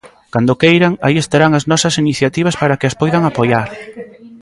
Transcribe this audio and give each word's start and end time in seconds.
Cando 0.33 0.59
queiran, 0.61 0.93
aí 1.05 1.15
estarán 1.21 1.51
as 1.59 1.67
nosas 1.71 1.95
iniciativas 2.03 2.55
para 2.61 2.77
que 2.79 2.87
as 2.89 2.97
poidan 3.01 3.23
apoiar. 3.25 3.67